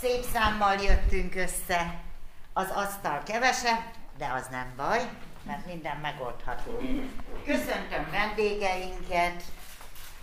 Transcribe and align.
Szép 0.00 0.24
számmal 0.32 0.74
jöttünk 0.74 1.34
össze. 1.34 2.00
Az 2.52 2.66
asztal 2.74 3.22
kevesebb, 3.24 3.82
de 4.18 4.32
az 4.36 4.46
nem 4.50 4.72
baj, 4.76 5.00
mert 5.46 5.66
minden 5.66 5.96
megoldható. 5.96 6.80
Köszöntöm 7.44 8.10
vendégeinket, 8.10 9.42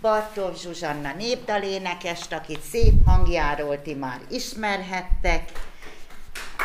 Bartók 0.00 0.56
Zsuzsanna 0.56 1.12
népdalénekest, 1.14 2.32
akit 2.32 2.60
szép 2.60 3.06
hangjáról 3.06 3.82
ti 3.82 3.94
már 3.94 4.20
ismerhettek. 4.30 5.52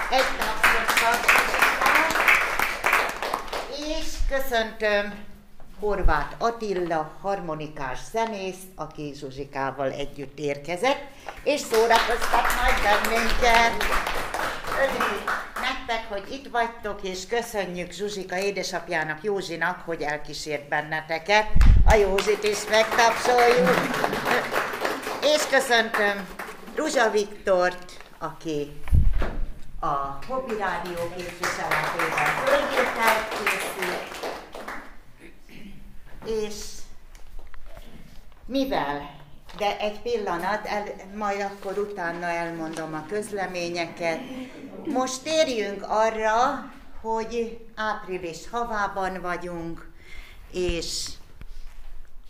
Egy 0.10 0.26
tapsot 0.38 1.32
És 3.88 4.08
köszöntöm 4.30 5.26
Horváth 5.80 6.36
Attila, 6.38 7.12
harmonikás 7.22 8.00
zenész, 8.12 8.62
aki 8.76 9.14
Zsuzsikával 9.16 9.92
együtt 9.92 10.40
érkezett, 10.40 11.02
és 11.44 11.60
szórakoztat 11.60 12.48
majd 12.62 12.82
bennünket. 12.84 13.84
Örülünk 14.84 15.52
nektek, 15.62 16.06
hogy 16.10 16.32
itt 16.32 16.52
vagytok, 16.52 17.00
és 17.04 17.28
köszönjük 17.28 17.92
Zsuzsika 17.92 18.38
édesapjának, 18.38 19.24
Józsinak, 19.24 19.82
hogy 19.86 20.02
elkísért 20.02 20.68
benneteket. 20.68 21.48
A 21.86 21.94
Józsit 21.94 22.44
is 22.44 22.58
megtapsoljuk. 22.70 23.70
és 25.22 25.48
köszöntöm 25.50 26.28
Ruzsa 26.76 27.10
Viktort, 27.10 27.92
aki 28.18 28.82
a 29.80 30.20
Hobby 30.28 30.56
Rádió 30.58 31.12
képviseletében 31.16 32.26
fölvételt 32.46 33.28
készült, 33.30 34.36
és 36.26 36.56
mivel, 38.46 39.23
de 39.58 39.80
egy 39.80 40.02
pillanat, 40.02 40.66
el, 40.66 40.84
majd 41.16 41.42
akkor 41.42 41.78
utána 41.78 42.26
elmondom 42.26 42.94
a 42.94 43.06
közleményeket. 43.10 44.20
Most 44.86 45.24
térjünk 45.24 45.86
arra, 45.88 46.72
hogy 47.02 47.60
április 47.76 48.50
havában 48.52 49.22
vagyunk, 49.22 49.92
és 50.52 51.10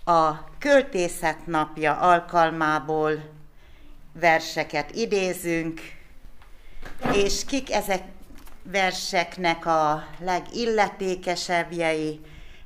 a 0.06 0.32
költészet 0.60 1.46
napja 1.46 1.98
alkalmából 1.98 3.12
verseket 4.14 4.92
idézünk, 4.92 5.82
és 7.14 7.46
kik 7.46 7.72
ezek 7.72 8.04
verseknek 8.64 9.66
a 9.66 10.08
legilletékesebbjei, 10.20 12.20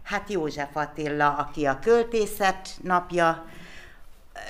Hát 0.07 0.29
József 0.29 0.75
Attila, 0.75 1.33
aki 1.33 1.65
a 1.65 1.79
költészet 1.79 2.69
napja, 2.83 3.45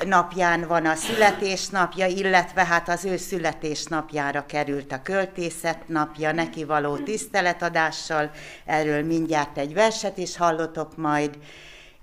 napján 0.05 0.67
van 0.67 0.85
a 0.85 0.95
születésnapja, 0.95 2.05
illetve 2.05 2.65
hát 2.65 2.89
az 2.89 3.05
ő 3.05 3.17
születésnapjára 3.17 4.45
került 4.45 4.91
a 4.91 5.01
költészet 5.01 5.87
napja, 5.87 6.31
neki 6.31 6.63
való 6.63 6.97
tiszteletadással, 6.97 8.31
erről 8.65 9.03
mindjárt 9.03 9.57
egy 9.57 9.73
verset 9.73 10.17
is 10.17 10.37
hallotok 10.37 10.97
majd, 10.97 11.37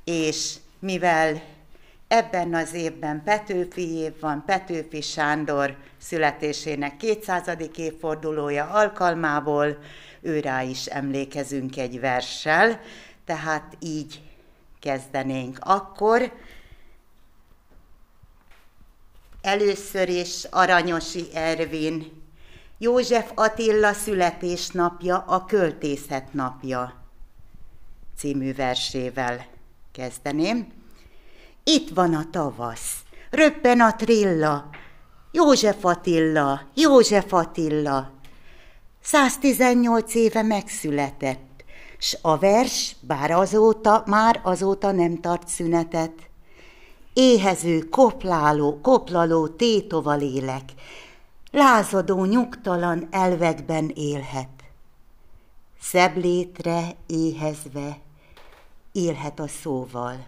és 0.05 0.55
mivel 0.79 1.43
ebben 2.09 2.55
az 2.55 2.75
évben 2.75 3.23
Petőfi 3.25 3.95
év 3.95 4.21
van, 4.21 4.43
Petőfi 4.47 5.01
Sándor 5.01 5.77
születésének 5.99 6.97
200. 6.97 7.51
évfordulója 7.77 8.65
alkalmából, 8.65 9.79
őrá 10.21 10.63
is 10.63 10.87
emlékezünk 10.87 11.77
egy 11.77 12.01
verssel, 12.01 12.81
tehát 13.27 13.77
így 13.81 14.23
kezdenénk. 14.81 15.59
Akkor 15.61 16.33
először 19.45 20.09
is 20.09 20.45
Aranyosi 20.51 21.27
Ervin, 21.35 22.23
József 22.79 23.31
Attila 23.35 23.93
születésnapja, 23.93 25.25
a 25.27 25.45
költészet 25.45 26.33
napja 26.33 27.03
című 28.17 28.55
versével 28.55 29.47
kezdeném. 29.93 30.73
Itt 31.65 31.91
van 31.91 32.15
a 32.15 32.25
tavasz, 32.31 33.03
röppen 33.31 33.81
a 33.81 33.97
trilla, 33.97 34.69
József 35.33 35.85
Attila, 35.85 36.61
József 36.75 37.33
Attila. 37.33 38.11
118 39.03 40.15
éve 40.15 40.43
megszületett, 40.43 41.65
s 41.99 42.19
a 42.23 42.39
vers, 42.39 42.97
bár 43.01 43.31
azóta, 43.31 44.03
már 44.07 44.41
azóta 44.43 44.93
nem 44.93 45.21
tart 45.21 45.49
szünetet. 45.49 46.13
Éhező, 47.15 47.79
kopláló, 47.79 48.79
koplaló 48.81 49.49
tétova 49.49 50.15
lélek, 50.15 50.73
lázadó, 51.51 52.25
nyugtalan 52.25 53.09
elvekben 53.11 53.93
élhet. 53.95 54.49
Szebb 55.81 56.17
létre 56.17 56.97
éhezve 57.07 57.99
élhet 58.93 59.41
a 59.41 59.49
szóval, 59.49 60.27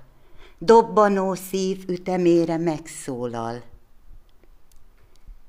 dobbanó 0.58 1.34
szív 1.34 1.84
ütemére 1.88 2.56
megszólal. 2.56 3.62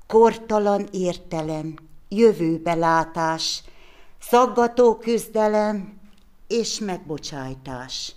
Kortalan 0.06 0.88
értelem, 0.90 1.74
jövőbelátás, 2.08 3.62
szaggató 4.20 4.96
küzdelem, 4.96 5.98
és 6.46 6.78
megbocsájtás. 6.78 8.14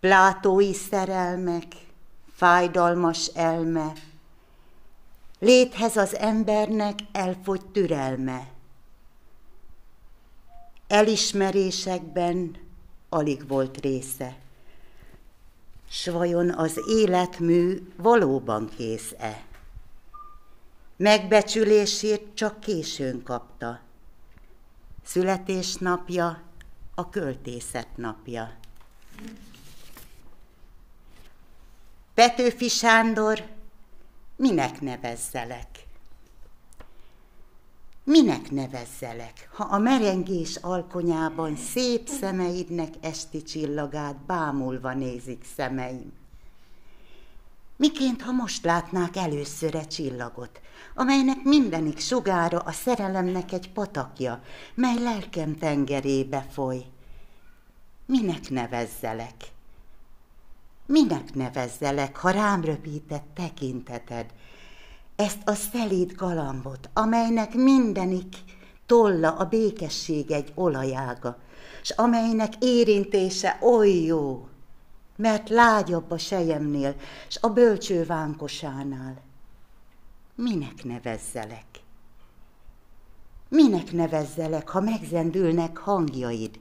Plátói 0.00 0.72
szerelmek, 0.72 1.66
fájdalmas 2.34 3.26
elme, 3.26 3.92
léthez 5.38 5.96
az 5.96 6.16
embernek 6.16 6.98
elfogy 7.12 7.66
türelme. 7.66 8.48
Elismerésekben 10.86 12.56
alig 13.08 13.48
volt 13.48 13.80
része. 13.80 14.36
S 15.88 16.06
vajon 16.06 16.50
az 16.50 16.80
életmű 16.88 17.92
valóban 17.96 18.68
kész-e? 18.76 19.42
Megbecsülését 20.96 22.26
csak 22.34 22.60
későn 22.60 23.22
kapta. 23.22 23.80
Születésnapja 25.04 26.42
a 26.94 27.08
költészet 27.08 27.96
napja. 27.96 28.52
Petőfi 32.14 32.68
Sándor, 32.68 33.44
minek 34.36 34.80
nevezzelek? 34.80 35.68
Minek 38.04 38.50
nevezzelek, 38.50 39.48
ha 39.52 39.64
a 39.64 39.78
merengés 39.78 40.56
alkonyában 40.56 41.56
szép 41.56 42.08
szemeidnek 42.08 42.94
esti 43.00 43.42
csillagát 43.42 44.16
bámulva 44.16 44.92
nézik 44.92 45.44
szemeim? 45.56 46.12
Miként, 47.76 48.22
ha 48.22 48.32
most 48.32 48.64
látnák 48.64 49.16
először 49.16 49.74
egy 49.74 49.88
csillagot, 49.88 50.60
amelynek 50.94 51.42
mindenik 51.42 51.98
sugára 51.98 52.58
a 52.58 52.72
szerelemnek 52.72 53.52
egy 53.52 53.72
patakja, 53.72 54.42
mely 54.74 54.98
lelkem 54.98 55.56
tengerébe 55.56 56.46
foly. 56.50 56.84
Minek 58.06 58.50
nevezzelek? 58.50 59.53
Minek 60.86 61.34
nevezzelek, 61.34 62.16
ha 62.16 62.30
rám 62.30 62.64
röpített 62.64 63.26
tekinteted, 63.34 64.26
ezt 65.16 65.48
a 65.48 65.54
szelíd 65.54 66.12
galambot, 66.12 66.88
amelynek 66.92 67.54
mindenik 67.54 68.36
tolla 68.86 69.36
a 69.36 69.44
békesség 69.44 70.30
egy 70.30 70.52
olajága, 70.54 71.38
s 71.82 71.90
amelynek 71.90 72.52
érintése 72.58 73.58
oly 73.62 73.90
jó, 73.90 74.48
mert 75.16 75.48
lágyabb 75.48 76.10
a 76.10 76.18
sejemnél, 76.18 76.94
s 77.28 77.38
a 77.40 77.48
bölcső 77.48 78.04
vánkosánál. 78.04 79.22
Minek 80.34 80.84
nevezzelek? 80.84 81.83
Minek 83.54 83.92
nevezzelek, 83.92 84.68
ha 84.68 84.80
megzendülnek 84.80 85.76
hangjaid? 85.76 86.60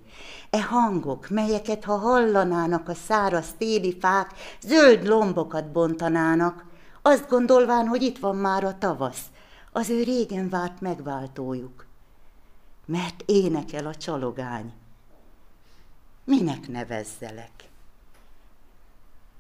E 0.49 0.61
hangok, 0.61 1.29
melyeket, 1.29 1.83
ha 1.83 1.97
hallanának 1.97 2.89
a 2.89 2.93
száraz 2.93 3.47
téli 3.57 3.97
fák, 3.99 4.33
zöld 4.61 5.07
lombokat 5.07 5.71
bontanának, 5.71 6.65
azt 7.01 7.29
gondolván, 7.29 7.87
hogy 7.87 8.01
itt 8.01 8.17
van 8.17 8.35
már 8.35 8.63
a 8.63 8.77
tavasz, 8.77 9.25
az 9.71 9.89
ő 9.89 10.03
régen 10.03 10.49
várt 10.49 10.81
megváltójuk. 10.81 11.85
Mert 12.85 13.23
énekel 13.25 13.85
a 13.85 13.95
csalogány. 13.95 14.73
Minek 16.23 16.67
nevezzelek? 16.67 17.69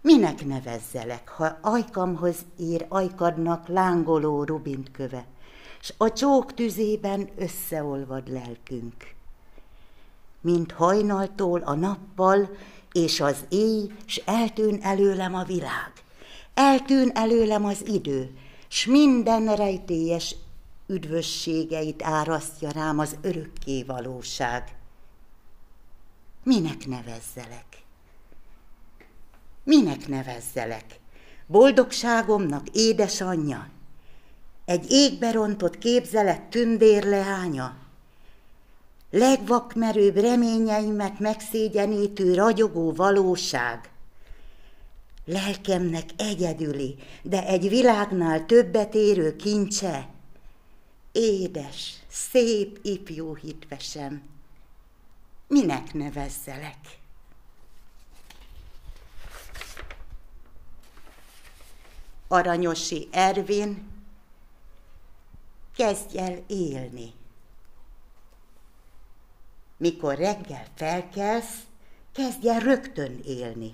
Minek 0.01 0.45
nevezzelek, 0.45 1.29
ha 1.29 1.57
ajkamhoz 1.61 2.37
ír 2.57 2.85
ajkadnak 2.89 3.67
lángoló 3.67 4.43
rubint 4.43 4.91
köve, 4.91 5.25
s 5.83 5.93
a 5.97 6.13
csók 6.13 6.53
tüzében 6.53 7.29
összeolvad 7.37 8.29
lelkünk. 8.29 9.13
Mint 10.41 10.71
hajnaltól 10.71 11.61
a 11.61 11.73
nappal 11.73 12.49
és 12.91 13.19
az 13.19 13.45
éj, 13.49 13.91
s 14.05 14.21
eltűn 14.25 14.79
előlem 14.81 15.35
a 15.35 15.43
világ, 15.43 15.91
eltűn 16.53 17.11
előlem 17.13 17.65
az 17.65 17.87
idő, 17.87 18.37
s 18.67 18.85
minden 18.85 19.55
rejtélyes 19.55 20.35
üdvösségeit 20.87 22.03
árasztja 22.03 22.71
rám 22.71 22.99
az 22.99 23.17
örökké 23.21 23.83
valóság. 23.83 24.75
Minek 26.43 26.87
nevezzelek? 26.87 27.83
Minek 29.63 30.07
nevezzelek? 30.07 30.99
Boldogságomnak 31.47 32.67
édesanyja? 32.71 33.72
Egy 34.65 34.91
égbe 34.91 35.31
rontott 35.31 35.77
képzelet 35.77 36.41
tündérleánya? 36.41 37.75
Legvakmerőbb 39.09 40.15
reményeimet 40.15 41.19
megszégyenítő 41.19 42.33
ragyogó 42.33 42.93
valóság? 42.93 43.89
Lelkemnek 45.25 46.09
egyedüli, 46.17 46.95
de 47.21 47.45
egy 47.45 47.69
világnál 47.69 48.45
többet 48.45 48.95
érő 48.95 49.35
kincse? 49.35 50.07
Édes, 51.11 51.93
szép 52.09 52.79
ifjú 52.81 53.35
hitvesem, 53.35 54.21
minek 55.47 55.93
nevezzelek? 55.93 56.77
Aranyosi 62.27 63.07
Ervin, 63.11 63.92
kezdj 65.75 66.17
el 66.17 66.43
élni. 66.47 67.13
Mikor 69.77 70.15
reggel 70.15 70.65
felkelsz, 70.75 71.59
kezdj 72.11 72.49
el 72.49 72.59
rögtön 72.59 73.19
élni. 73.23 73.73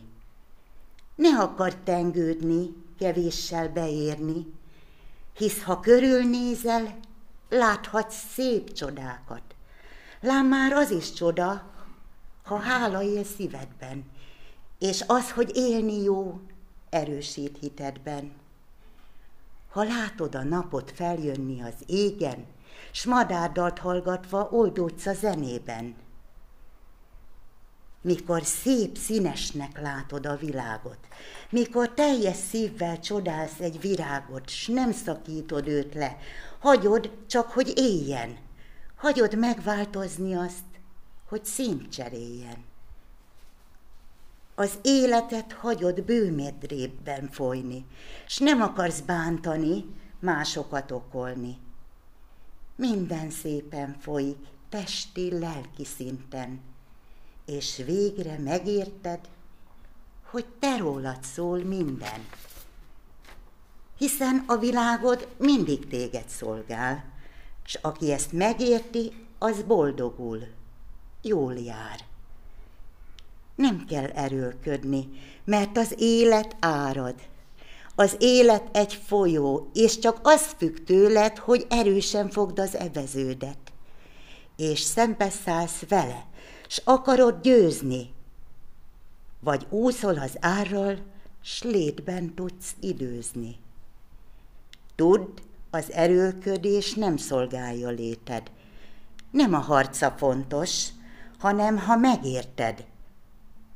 Ne 1.15 1.39
akar 1.39 1.75
tengődni, 1.75 2.69
kevéssel 2.97 3.69
beérni, 3.69 4.45
hisz 5.37 5.63
ha 5.63 5.79
körülnézel, 5.79 6.99
láthatsz 7.49 8.15
szép 8.33 8.73
csodákat. 8.73 9.41
Lám 10.21 10.47
már 10.47 10.71
az 10.71 10.91
is 10.91 11.13
csoda, 11.13 11.71
ha 12.43 12.59
hála 12.59 13.01
él 13.01 13.23
szívedben, 13.23 14.11
és 14.79 15.03
az, 15.07 15.31
hogy 15.31 15.55
élni 15.55 16.01
jó, 16.01 16.39
erősít 16.89 17.57
hitedben. 17.59 18.38
Ha 19.69 19.83
látod 19.83 20.35
a 20.35 20.43
napot 20.43 20.91
feljönni 20.91 21.61
az 21.61 21.73
égen, 21.85 22.45
s 22.91 23.05
madárdalt 23.05 23.79
hallgatva 23.79 24.49
oldódsz 24.51 25.05
a 25.05 25.13
zenében. 25.13 25.95
Mikor 28.01 28.43
szép 28.43 28.97
színesnek 28.97 29.81
látod 29.81 30.25
a 30.25 30.35
világot, 30.35 30.97
mikor 31.49 31.93
teljes 31.93 32.35
szívvel 32.35 32.99
csodálsz 32.99 33.59
egy 33.59 33.79
virágot, 33.79 34.49
s 34.49 34.67
nem 34.67 34.91
szakítod 34.91 35.67
őt 35.67 35.93
le, 35.93 36.17
hagyod 36.59 37.11
csak, 37.27 37.51
hogy 37.51 37.73
éljen, 37.75 38.37
hagyod 38.95 39.37
megváltozni 39.37 40.35
azt, 40.35 40.65
hogy 41.27 41.45
színt 41.45 41.89
cseréljen. 41.89 42.68
Az 44.59 44.77
életet 44.81 45.51
hagyod 45.53 46.01
bőmedrébben 46.03 47.29
folyni, 47.31 47.85
s 48.27 48.37
nem 48.37 48.61
akarsz 48.61 48.99
bántani, 48.99 49.85
másokat 50.19 50.91
okolni. 50.91 51.57
Minden 52.75 53.29
szépen 53.29 53.95
folyik, 53.99 54.37
testi, 54.69 55.39
lelki 55.39 55.85
szinten, 55.85 56.59
és 57.45 57.81
végre 57.85 58.37
megérted, 58.37 59.19
hogy 60.29 60.45
te 60.59 60.77
rólad 60.77 61.23
szól 61.23 61.63
minden. 61.63 62.25
Hiszen 63.97 64.43
a 64.47 64.57
világod 64.57 65.27
mindig 65.37 65.87
téged 65.87 66.27
szolgál, 66.27 67.03
s 67.63 67.75
aki 67.81 68.11
ezt 68.11 68.31
megérti, 68.31 69.25
az 69.37 69.61
boldogul, 69.61 70.47
jól 71.21 71.53
jár. 71.53 72.08
Nem 73.59 73.85
kell 73.85 74.05
erőlködni, 74.05 75.09
mert 75.45 75.77
az 75.77 75.93
élet 75.97 76.55
árad. 76.59 77.15
Az 77.95 78.15
élet 78.19 78.77
egy 78.77 78.93
folyó, 78.93 79.69
és 79.73 79.99
csak 79.99 80.19
az 80.23 80.55
függ 80.57 80.77
tőled, 80.85 81.37
hogy 81.37 81.65
erősen 81.69 82.29
fogd 82.29 82.59
az 82.59 82.75
eveződet. 82.75 83.57
És 84.55 84.79
szembeszállsz 84.79 85.83
vele, 85.87 86.25
s 86.67 86.81
akarod 86.83 87.41
győzni. 87.41 88.13
Vagy 89.39 89.65
úszol 89.69 90.17
az 90.17 90.37
árral, 90.39 90.97
s 91.41 91.63
létben 91.63 92.33
tudsz 92.33 92.75
időzni. 92.79 93.55
Tudd, 94.95 95.27
az 95.69 95.91
erőlködés 95.91 96.93
nem 96.93 97.17
szolgálja 97.17 97.89
léted. 97.89 98.51
Nem 99.31 99.53
a 99.53 99.59
harca 99.59 100.11
fontos, 100.17 100.87
hanem 101.39 101.77
ha 101.77 101.95
megérted. 101.95 102.85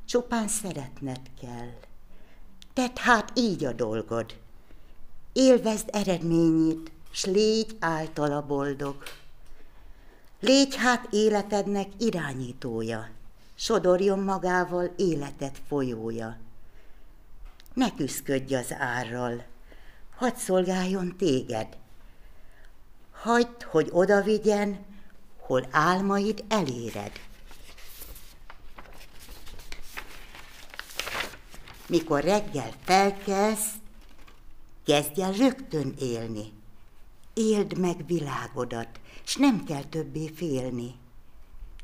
Csupán 0.04 0.48
szeretned 0.48 1.20
kell. 1.40 1.72
Tedd 2.72 2.98
hát 2.98 3.32
így 3.34 3.64
a 3.64 3.72
dolgod. 3.72 4.36
Élvezd 5.32 5.88
eredményét, 5.92 6.90
s 7.10 7.24
légy 7.24 7.76
általa 7.80 8.46
boldog. 8.46 9.02
Légy 10.40 10.76
hát 10.76 11.06
életednek 11.10 11.88
irányítója, 11.98 13.08
sodorjon 13.54 14.18
magával 14.18 14.92
életed 14.96 15.60
folyója. 15.68 16.36
Ne 17.74 17.94
küszködj 17.94 18.54
az 18.54 18.72
árral, 18.78 19.44
hadd 20.16 20.34
szolgáljon 20.36 21.16
téged. 21.16 21.76
Hagyd, 23.12 23.62
hogy 23.62 23.88
oda 23.92 24.22
vigyen, 24.22 24.78
hol 25.38 25.66
álmaid 25.70 26.44
eléred. 26.48 27.12
Mikor 31.88 32.20
reggel 32.20 32.72
felkelsz, 32.84 33.72
kezdj 34.84 35.22
el 35.22 35.32
rögtön 35.32 35.94
élni. 35.98 36.52
Éld 37.34 37.78
meg 37.78 38.06
világodat, 38.06 39.00
s 39.24 39.36
nem 39.36 39.64
kell 39.64 39.82
többé 39.82 40.28
félni. 40.28 40.94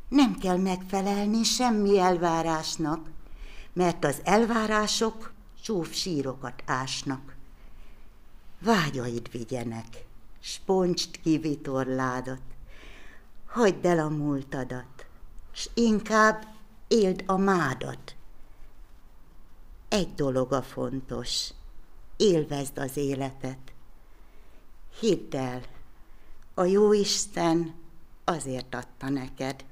Nem 0.09 0.39
kell 0.39 0.57
megfelelni 0.57 1.43
semmi 1.43 1.99
elvárásnak, 1.99 3.09
mert 3.73 4.05
az 4.05 4.21
elvárások 4.25 5.33
csúf 5.63 5.93
sírokat 5.93 6.63
ásnak. 6.67 7.37
Vágyaid 8.59 9.31
vigyenek, 9.31 10.05
sponcsd 10.41 11.21
ki 11.23 11.39
vitorládat, 11.39 12.43
hagyd 13.47 13.85
el 13.85 13.99
a 13.99 14.09
múltadat, 14.09 15.07
s 15.53 15.69
inkább 15.75 16.47
éld 16.89 17.23
a 17.27 17.37
mádat. 17.37 18.15
Egy 19.91 20.15
dolog 20.15 20.53
a 20.53 20.63
fontos, 20.63 21.49
élvezd 22.17 22.79
az 22.79 22.97
életet. 22.97 23.59
Hidd 25.01 25.37
el, 25.37 25.63
a 26.55 26.65
jó 26.65 26.93
Isten 26.93 27.75
azért 28.25 28.75
adta 28.75 29.09
neked. 29.09 29.65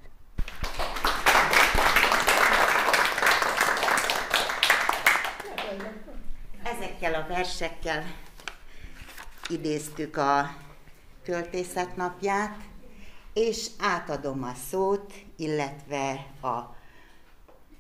Ezekkel 6.63 7.15
a 7.15 7.27
versekkel 7.29 8.05
idéztük 9.49 10.17
a 10.17 10.57
költészetnapját, 11.25 12.57
és 13.33 13.67
átadom 13.79 14.43
a 14.43 14.55
szót, 14.55 15.13
illetve 15.37 16.27
a 16.43 16.78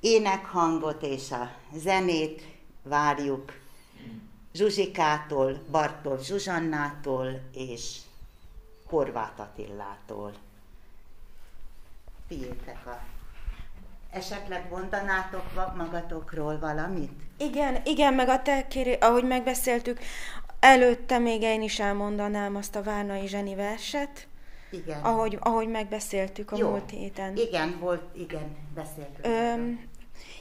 énekhangot 0.00 1.02
és 1.02 1.30
a 1.30 1.50
zenét 1.74 2.42
várjuk 2.82 3.52
Zsuzsikától, 4.52 5.58
Bartol 5.70 6.18
Zsuzsannától 6.18 7.40
és 7.52 7.96
Horváth 8.86 9.40
Attillától. 9.40 10.32
Tiétek 12.28 12.86
a... 12.86 13.00
Esetleg 14.10 14.68
mondanátok 14.70 15.74
magatokról 15.76 16.58
valamit? 16.58 17.12
Igen, 17.36 17.80
igen, 17.84 18.14
meg 18.14 18.28
a 18.28 18.42
te 18.42 18.66
kéri, 18.66 18.92
ahogy 18.92 19.24
megbeszéltük, 19.24 20.00
előtte 20.60 21.18
még 21.18 21.42
én 21.42 21.62
is 21.62 21.80
elmondanám 21.80 22.56
azt 22.56 22.76
a 22.76 22.82
Várnai 22.82 23.26
Zseni 23.26 23.54
verset, 23.54 24.26
igen. 24.70 25.00
Ahogy, 25.02 25.38
ahogy 25.40 25.68
megbeszéltük 25.68 26.52
a 26.52 26.56
Jó. 26.56 26.68
múlt 26.68 26.90
héten. 26.90 27.36
Igen, 27.36 27.76
volt, 27.80 28.02
igen, 28.16 28.56
beszéltük. 28.74 29.26
Öm, 29.26 29.80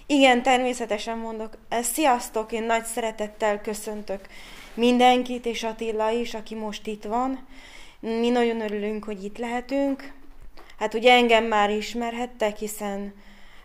igen, 0.05 0.43
természetesen 0.43 1.17
mondok. 1.17 1.57
Sziasztok, 1.69 2.51
én 2.51 2.63
nagy 2.63 2.85
szeretettel 2.85 3.61
köszöntök 3.61 4.27
mindenkit, 4.73 5.45
és 5.45 5.63
Attila 5.63 6.11
is, 6.11 6.33
aki 6.33 6.55
most 6.55 6.87
itt 6.87 7.03
van. 7.03 7.47
Mi 7.99 8.29
nagyon 8.29 8.61
örülünk, 8.61 9.03
hogy 9.03 9.23
itt 9.23 9.37
lehetünk. 9.37 10.13
Hát 10.79 10.93
ugye 10.93 11.13
engem 11.13 11.45
már 11.45 11.69
ismerhettek, 11.69 12.57
hiszen 12.57 13.13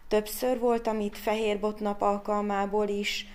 többször 0.09 0.59
voltam 0.59 1.01
itt 1.01 1.17
Fehér 1.17 1.61
Botnap 1.61 2.03
alkalmából 2.03 2.89
is, 2.89 3.27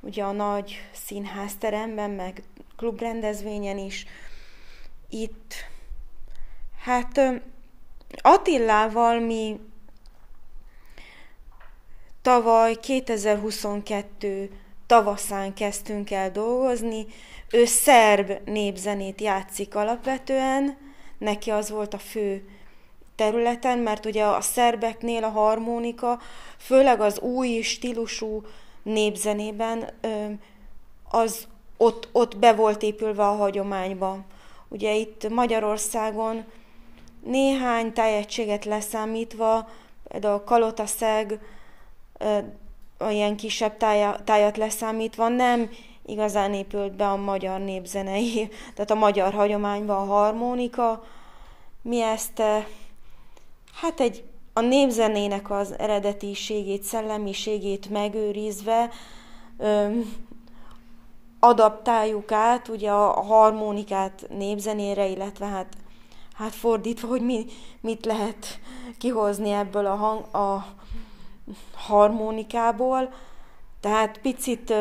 ugye 0.00 0.22
a 0.22 0.32
nagy 0.32 0.88
színházteremben, 0.92 2.10
meg 2.10 2.42
klubrendezvényen 2.76 3.78
is. 3.78 4.06
Itt 5.10 5.54
Hát 6.88 7.20
Attillával 8.22 9.20
mi 9.20 9.60
tavaly 12.22 12.74
2022 12.74 14.50
tavaszán 14.86 15.54
kezdtünk 15.54 16.10
el 16.10 16.30
dolgozni. 16.30 17.06
Ő 17.50 17.64
szerb 17.64 18.32
népzenét 18.44 19.20
játszik 19.20 19.74
alapvetően, 19.74 20.76
neki 21.18 21.50
az 21.50 21.70
volt 21.70 21.94
a 21.94 21.98
fő 21.98 22.48
területen, 23.14 23.78
mert 23.78 24.06
ugye 24.06 24.24
a 24.24 24.40
szerbeknél 24.40 25.24
a 25.24 25.30
harmonika, 25.30 26.20
főleg 26.56 27.00
az 27.00 27.18
új 27.18 27.60
stílusú 27.60 28.42
népzenében, 28.82 29.90
az 31.10 31.46
ott, 31.76 32.08
ott 32.12 32.36
be 32.36 32.52
volt 32.52 32.82
épülve 32.82 33.26
a 33.26 33.36
hagyományba. 33.36 34.24
Ugye 34.68 34.94
itt 34.94 35.28
Magyarországon 35.28 36.44
néhány 37.28 37.92
tájegységet 37.92 38.64
leszámítva, 38.64 39.68
például 40.08 40.44
kalotaszeg, 40.44 41.40
ilyen 43.10 43.36
kisebb 43.36 43.76
tájat 44.24 44.56
leszámítva 44.56 45.28
nem 45.28 45.70
igazán 46.06 46.54
épült 46.54 46.92
be 46.92 47.08
a 47.08 47.16
magyar 47.16 47.60
népzenei, 47.60 48.48
tehát 48.74 48.90
a 48.90 48.94
magyar 48.94 49.32
hagyományba 49.32 49.96
a 49.96 50.04
harmonika. 50.04 51.04
Mi 51.82 52.02
ezt 52.02 52.42
hát 53.74 54.00
egy 54.00 54.24
a 54.52 54.60
népzenének 54.60 55.50
az 55.50 55.74
eredetiségét, 55.78 56.82
szellemiségét 56.82 57.90
megőrizve 57.90 58.90
adaptáljuk 61.40 62.32
át 62.32 62.68
ugye 62.68 62.90
a 62.90 63.22
harmonikát 63.22 64.26
népzenére, 64.28 65.06
illetve 65.06 65.46
hát, 65.46 65.66
hát 66.38 66.54
fordítva, 66.54 67.08
hogy 67.08 67.22
mi, 67.22 67.44
mit 67.80 68.04
lehet 68.04 68.60
kihozni 68.98 69.50
ebből 69.50 69.86
a, 69.86 69.94
hang, 69.94 70.34
a 70.34 70.66
harmonikából. 71.74 73.12
Tehát 73.80 74.18
picit 74.18 74.74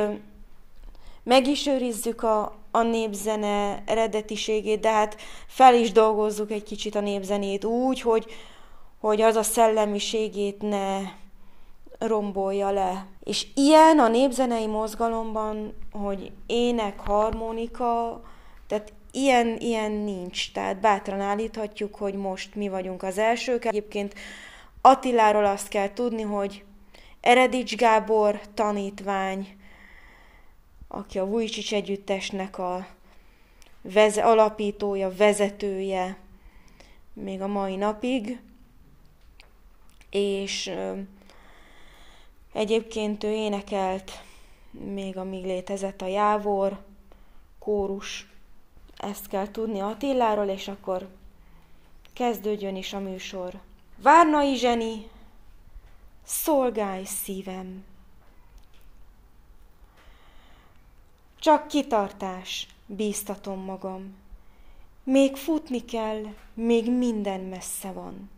meg 1.24 1.48
is 1.48 1.68
őrizzük 1.68 2.24
a, 2.24 2.56
a 2.72 2.82
népzene 2.82 3.84
eredetiségét, 3.86 4.80
de 4.80 4.92
hát 4.92 5.18
fel 5.48 5.76
is 5.76 5.92
dolgozzuk 5.92 6.52
egy 6.52 6.64
kicsit 6.64 6.96
a 6.96 7.00
népzenét 7.00 7.66
úgy, 7.66 8.02
hogy, 8.02 8.26
hogy 9.00 9.22
az 9.22 9.36
a 9.36 9.44
szellemiségét 9.44 10.62
ne 10.62 11.00
rombolja 12.00 12.70
le. 12.70 13.06
És 13.24 13.48
ilyen 13.56 14.00
a 14.00 14.08
népzenei 14.08 14.68
mozgalomban, 14.68 15.74
hogy 15.92 16.32
ének, 16.46 17.00
harmonika, 17.00 18.22
tehát 18.68 18.94
ilyen, 19.17 19.57
ilyen 19.59 19.91
nincs. 19.91 20.51
Tehát 20.51 20.79
bátran 20.79 21.21
állíthatjuk, 21.21 21.95
hogy 21.95 22.13
most 22.13 22.55
mi 22.55 22.69
vagyunk 22.69 23.03
az 23.03 23.17
elsők. 23.17 23.65
Egyébként 23.65 24.13
Attiláról 24.81 25.45
azt 25.45 25.67
kell 25.67 25.93
tudni, 25.93 26.21
hogy 26.21 26.63
Eredics 27.21 27.75
Gábor 27.75 28.41
tanítvány, 28.53 29.57
aki 30.88 31.19
a 31.19 31.25
Vujcsics 31.25 31.74
együttesnek 31.74 32.57
a 32.57 32.88
veze, 33.81 34.24
alapítója, 34.24 35.15
vezetője 35.15 36.17
még 37.13 37.41
a 37.41 37.47
mai 37.47 37.75
napig, 37.75 38.39
és 40.09 40.71
egyébként 42.53 43.24
ő 43.24 43.31
énekelt 43.31 44.21
még 44.71 45.17
amíg 45.17 45.45
létezett 45.45 46.01
a 46.01 46.07
Jávor, 46.07 46.86
kórus, 47.59 48.27
ezt 48.98 49.27
kell 49.27 49.51
tudni 49.51 49.80
Attiláról, 49.80 50.48
és 50.48 50.68
akkor 50.68 51.08
kezdődjön 52.13 52.75
is 52.75 52.94
a 52.94 53.00
műsor. 53.00 53.60
Várnai 54.01 54.56
zseni, 54.56 55.10
szolgálj 56.24 57.04
szívem! 57.04 57.84
Csak 61.39 61.68
kitartás, 61.68 62.68
bíztatom 62.86 63.60
magam. 63.60 64.16
Még 65.04 65.36
futni 65.36 65.86
kell, 65.86 66.24
még 66.54 66.92
minden 66.92 67.39
messze 67.39 67.92
van. 67.92 68.30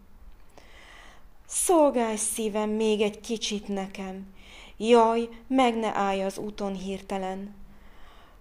Szolgálj 1.46 2.16
szívem 2.16 2.70
még 2.70 3.02
egy 3.02 3.20
kicsit 3.20 3.68
nekem, 3.68 4.34
jaj, 4.78 5.30
meg 5.48 5.78
ne 5.78 5.96
állj 5.96 6.24
az 6.24 6.38
úton 6.38 6.74
hirtelen. 6.74 7.56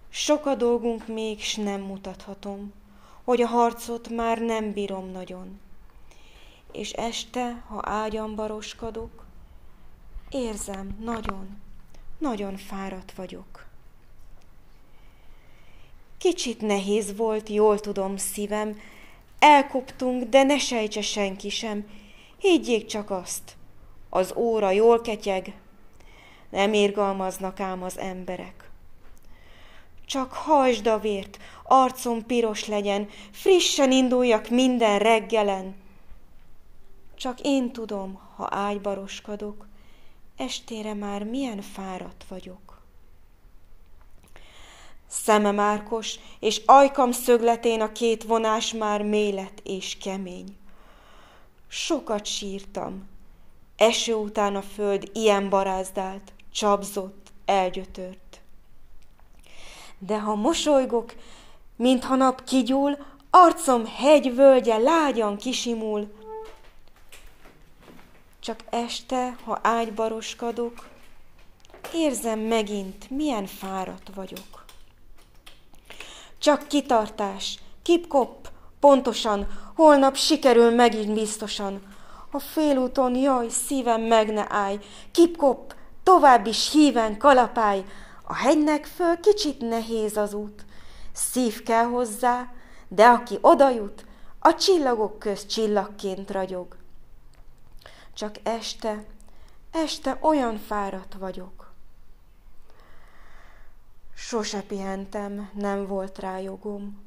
Sok 0.09 0.45
a 0.45 0.55
dolgunk 0.55 1.07
még, 1.07 1.41
s 1.41 1.55
nem 1.55 1.81
mutathatom, 1.81 2.73
hogy 3.23 3.41
a 3.41 3.47
harcot 3.47 4.09
már 4.09 4.39
nem 4.39 4.71
bírom 4.71 5.11
nagyon. 5.11 5.59
És 6.71 6.91
este, 6.91 7.63
ha 7.67 7.81
ágyan 7.83 8.35
baroskodok, 8.35 9.25
érzem, 10.29 10.97
nagyon, 10.99 11.61
nagyon 12.17 12.57
fáradt 12.57 13.11
vagyok. 13.11 13.65
Kicsit 16.17 16.61
nehéz 16.61 17.15
volt, 17.15 17.49
jól 17.49 17.79
tudom 17.79 18.17
szívem, 18.17 18.79
elkoptunk, 19.39 20.23
de 20.23 20.43
ne 20.43 20.57
sejtse 20.57 21.01
senki 21.01 21.49
sem, 21.49 21.87
Higgyék 22.39 22.85
csak 22.85 23.09
azt, 23.09 23.55
az 24.09 24.33
óra 24.35 24.71
jól 24.71 25.01
ketyeg, 25.01 25.53
nem 26.49 26.73
érgalmaznak 26.73 27.59
ám 27.59 27.83
az 27.83 27.97
emberek. 27.97 28.68
Csak 30.09 30.33
hajsd 30.33 30.87
a 30.87 30.99
vért, 30.99 31.37
arcom 31.63 32.25
piros 32.25 32.67
legyen, 32.67 33.09
frissen 33.31 33.91
induljak 33.91 34.49
minden 34.49 34.99
reggelen. 34.99 35.75
Csak 37.15 37.39
én 37.41 37.71
tudom, 37.71 38.19
ha 38.35 38.47
ágybaroskodok, 38.51 39.67
estére 40.37 40.93
már 40.93 41.23
milyen 41.23 41.61
fáradt 41.61 42.25
vagyok. 42.27 42.81
Szemem 45.07 45.59
árkos, 45.59 46.15
és 46.39 46.61
ajkam 46.65 47.11
szögletén 47.11 47.81
a 47.81 47.91
két 47.91 48.23
vonás 48.23 48.73
már 48.73 49.01
mélet 49.01 49.61
és 49.63 49.97
kemény. 49.97 50.57
Sokat 51.67 52.25
sírtam. 52.25 53.09
Eső 53.77 54.13
után 54.13 54.55
a 54.55 54.61
föld 54.61 55.09
ilyen 55.13 55.49
barázdált, 55.49 56.33
csapzott, 56.51 57.31
elgyötört. 57.45 58.28
De 59.99 60.19
ha 60.19 60.35
mosolygok, 60.35 61.13
mintha 61.75 62.15
nap 62.15 62.43
kigyúl, 62.43 62.97
arcom 63.29 63.85
hegy 63.85 64.35
völgye 64.35 64.77
lágyan 64.77 65.37
kisimul. 65.37 66.13
Csak 68.39 68.59
este, 68.69 69.35
ha 69.43 69.59
ágybaroskodok, 69.61 70.87
érzem 71.93 72.39
megint, 72.39 73.09
milyen 73.09 73.45
fáradt 73.45 74.09
vagyok. 74.15 74.65
Csak 76.37 76.67
kitartás, 76.67 77.59
kipkop, 77.81 78.49
pontosan, 78.79 79.47
Holnap 79.79 80.15
sikerül 80.15 80.71
megint 80.71 81.13
biztosan. 81.13 81.81
A 82.31 82.39
félúton, 82.39 83.15
jaj, 83.15 83.49
szívem 83.49 84.01
meg 84.01 84.33
ne 84.33 84.45
állj, 84.49 84.79
kipkop, 85.11 85.73
tovább 86.03 86.47
is 86.47 86.71
híven 86.71 87.17
kalapály. 87.17 87.83
A 88.31 88.35
hegynek 88.35 88.85
föl 88.85 89.19
kicsit 89.19 89.61
nehéz 89.61 90.17
az 90.17 90.33
út, 90.33 90.65
szív 91.11 91.63
kell 91.63 91.85
hozzá, 91.85 92.51
de 92.87 93.05
aki 93.07 93.37
oda 93.41 93.69
jut, 93.69 94.05
a 94.39 94.55
csillagok 94.55 95.19
köz 95.19 95.45
csillagként 95.45 96.31
ragyog. 96.31 96.77
Csak 98.13 98.35
este, 98.43 99.05
este 99.71 100.17
olyan 100.21 100.57
fáradt 100.57 101.13
vagyok. 101.13 101.71
Sose 104.15 104.61
pihentem, 104.61 105.49
nem 105.53 105.87
volt 105.87 106.19
rá 106.19 106.39
jogom. 106.39 107.03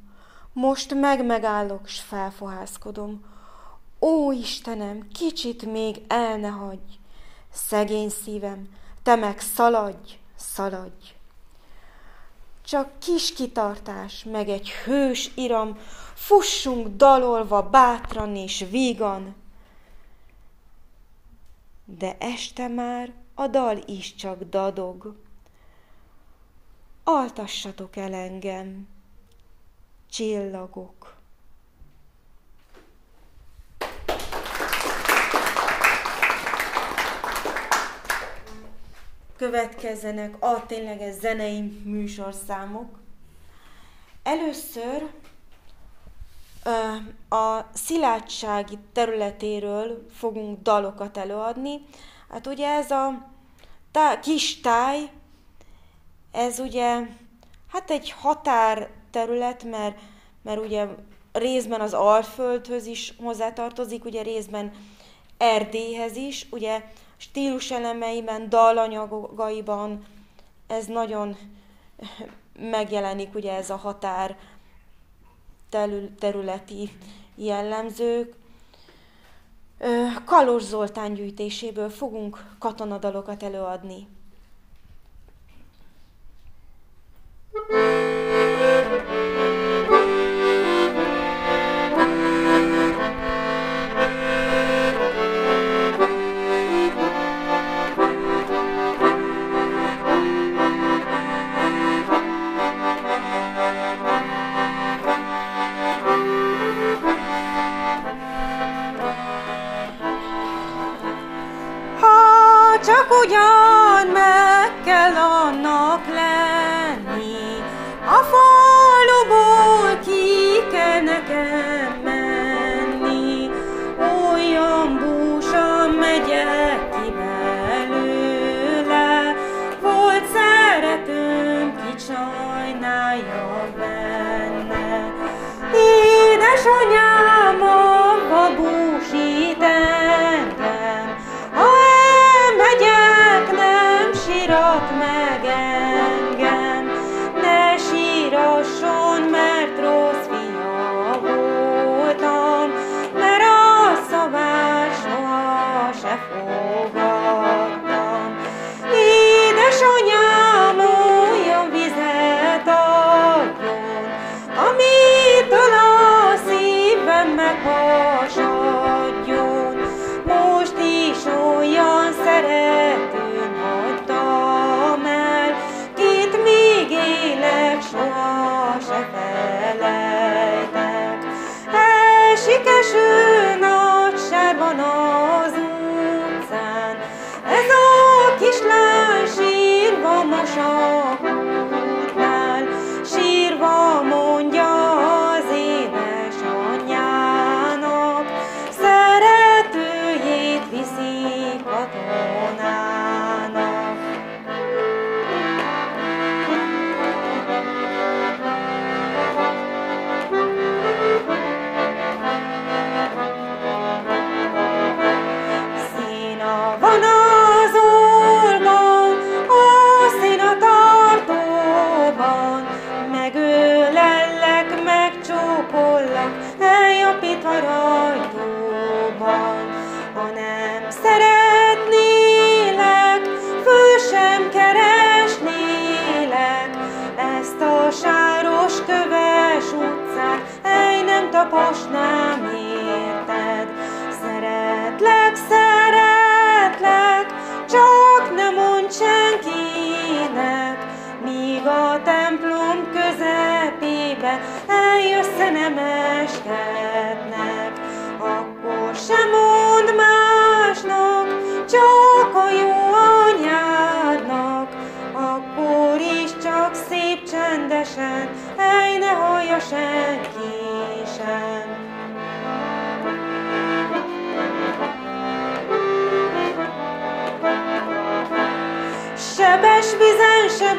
Most 0.52 0.95
meg-megállok, 0.95 1.87
s 1.87 2.00
felfohászkodom. 2.00 3.25
Ó, 4.00 4.33
Istenem, 4.33 5.09
kicsit 5.12 5.73
még 5.73 6.02
el 6.09 6.37
ne 6.37 6.49
hagyj, 6.49 6.99
szegény 7.52 8.09
szívem, 8.09 8.69
te 9.02 9.17
meg 9.17 9.41
szaladj, 9.41 10.21
szaladj. 10.54 11.14
Csak 12.64 12.99
kis 12.99 13.32
kitartás, 13.32 14.25
meg 14.25 14.49
egy 14.49 14.71
hős 14.71 15.30
iram, 15.35 15.78
fussunk 16.14 16.97
dalolva 16.97 17.71
bátran 17.71 18.37
és 18.37 18.66
vígan. 18.71 19.35
De 21.85 22.16
este 22.18 22.68
már 22.68 23.12
a 23.35 23.47
dal 23.47 23.82
is 23.87 24.14
csak 24.14 24.42
dadog. 24.42 25.16
Altassatok 27.04 27.97
el 27.97 28.14
engem, 28.14 28.88
csillagok. 30.11 31.22
Következzenek 39.42 40.42
a 40.42 40.66
tényleges 40.66 41.14
zenei 41.14 41.61
műsorszámok. 41.84 42.99
Először 44.22 45.11
a 47.28 47.61
szilárdsági 47.72 48.78
területéről 48.92 50.06
fogunk 50.14 50.62
dalokat 50.62 51.16
előadni. 51.16 51.80
Hát 52.30 52.46
ugye 52.46 52.68
ez 52.68 52.90
a 52.90 53.28
tá- 53.90 54.20
kis 54.20 54.61
táj, 54.61 55.11
ez 56.32 56.58
ugye 56.58 57.00
hát 57.68 57.90
egy 57.90 58.11
határ 58.11 58.90
terület, 59.11 59.64
mert, 59.64 59.99
mert 60.42 60.61
ugye 60.61 60.87
részben 61.32 61.80
az 61.80 61.92
Alföldhöz 61.92 62.87
is 62.87 63.14
hozzátartozik, 63.18 64.04
ugye 64.04 64.22
részben 64.22 64.72
Erdélyhez 65.38 66.16
is, 66.16 66.46
ugye 66.50 66.82
stílus 67.23 67.71
elemeiben, 67.71 68.49
dalanyagaiban 68.49 70.07
ez 70.67 70.87
nagyon 70.87 71.37
megjelenik 72.59 73.35
ugye 73.35 73.52
ez 73.52 73.71
a 73.71 73.76
határ 73.76 74.38
területi 76.19 76.91
jellemzők. 77.35 78.35
Kalos 80.25 80.62
Zoltán 80.62 81.14
gyűjtéséből 81.14 81.91
fogunk 81.91 82.45
katonadalokat 82.59 83.43
előadni. 83.43 84.07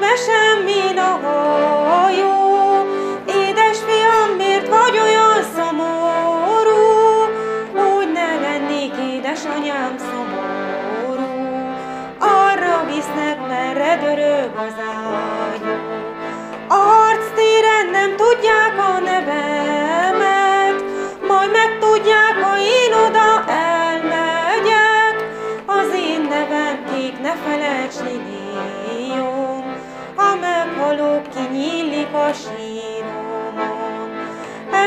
És 0.03 0.42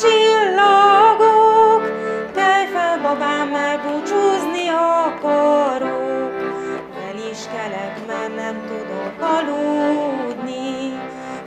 csillagok, 0.00 1.82
Kelj 2.34 2.66
fel, 2.66 2.98
babám, 3.02 3.48
mert 3.48 3.82
búcsúzni 3.82 4.68
akarok. 4.68 6.32
El 7.08 7.16
is 7.30 7.38
kelek, 7.52 8.06
mert 8.06 8.34
nem 8.36 8.56
tudok 8.66 9.14
aludni. 9.36 11.00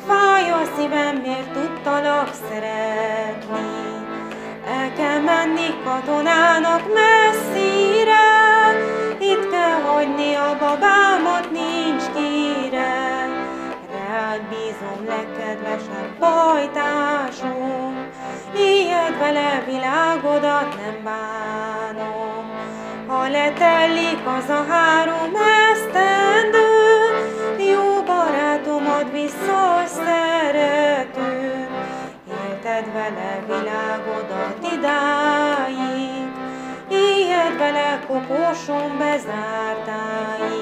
Fáj 0.07 0.49
a 0.51 0.61
szívem, 0.75 1.15
miért 1.15 1.51
tudtalak 1.51 2.29
szeretni. 2.49 3.71
El 4.67 4.93
kell 4.93 5.19
menni 5.19 5.67
katonának 5.83 6.81
messzire, 6.93 8.27
itt 9.19 9.49
kell 9.51 9.81
hagyni 9.85 10.33
a 10.33 10.57
babámat, 10.59 11.02
Bízom, 14.83 15.05
legkedvesebb 15.05 16.17
bajtásom, 16.19 18.07
Ilyet 18.55 19.17
vele 19.19 19.63
világodat 19.65 20.75
nem 20.75 21.03
bánom. 21.03 22.51
Ha 23.07 23.27
letellik 23.29 24.21
az 24.37 24.49
a 24.49 24.65
három 24.69 25.33
esztendő, 25.71 26.67
jó 27.71 28.03
barátomat 28.05 29.11
vissza 29.11 29.83
szerető. 29.85 31.67
Élted 32.27 32.93
vele 32.93 33.43
világodat 33.47 34.57
idáig, 34.73 36.31
Ilyet 36.89 37.57
vele 37.57 37.99
koposon 38.07 38.97
bezártáig. 38.97 40.52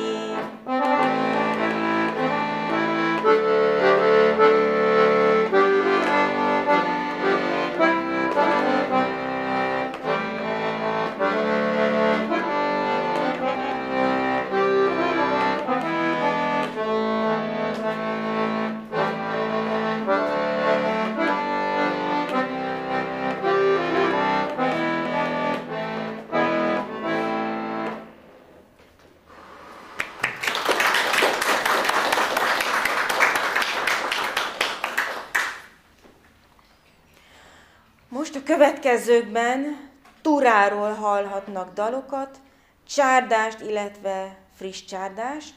Következőkben 38.61 39.89
Turáról 40.21 40.93
hallhatnak 40.93 41.73
dalokat, 41.73 42.39
csárdást, 42.87 43.59
illetve 43.59 44.37
friss 44.55 44.83
csárdást. 44.83 45.53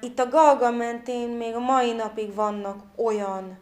Itt 0.00 0.18
a 0.18 0.28
Galga 0.28 0.70
mentén 0.70 1.28
még 1.28 1.54
a 1.54 1.58
mai 1.58 1.92
napig 1.92 2.34
vannak 2.34 2.82
olyan 2.96 3.58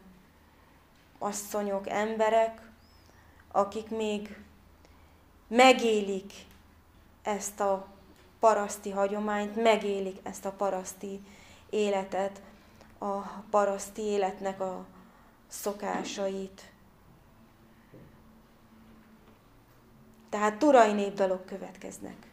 asszonyok, 1.18 1.88
emberek, 1.88 2.60
akik 3.52 3.88
még 3.88 4.36
megélik 5.48 6.32
ezt 7.22 7.60
a 7.60 7.86
paraszti 8.38 8.90
hagyományt, 8.90 9.62
megélik 9.62 10.18
ezt 10.22 10.44
a 10.44 10.52
paraszti 10.52 11.20
életet, 11.70 12.40
a 12.98 13.16
paraszti 13.50 14.02
életnek 14.02 14.60
a 14.60 14.84
szokásait. 15.48 16.69
Tehát 20.30 20.58
turai 20.58 20.92
népdalok 20.92 21.46
következnek. 21.46 22.29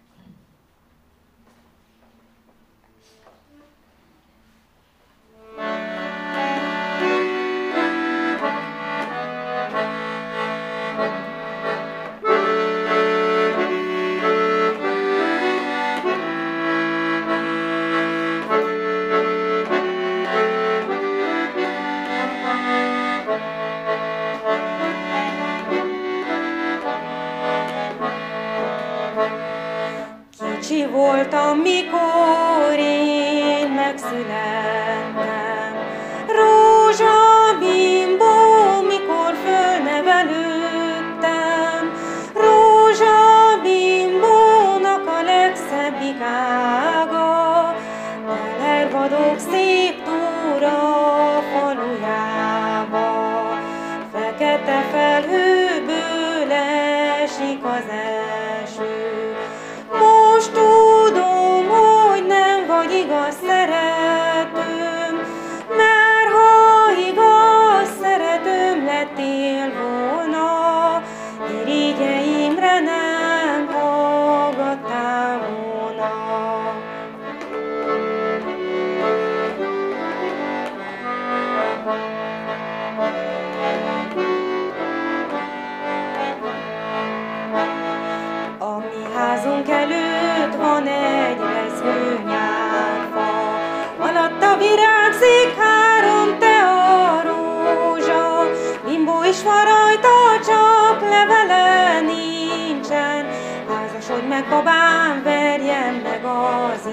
Házunk 89.67 89.91
előtt 89.91 90.55
van 90.55 90.87
egy 90.87 91.37
rezgő 91.37 92.19
nyárfa, 92.27 93.55
alatta 93.99 94.57
virágzik 94.57 95.55
három 95.57 96.39
tea 96.39 97.21
rózsa, 97.21 98.49
bimbó 98.85 99.23
is 99.23 99.43
van 99.43 99.63
rajta, 99.63 100.45
csak 100.45 101.01
levele 101.01 102.01
nincsen. 102.01 103.25
Házasodj 103.69 104.27
meg, 104.27 104.49
babám, 104.49 105.23
verjen 105.23 105.93
meg 105.93 106.25
az 106.25 106.89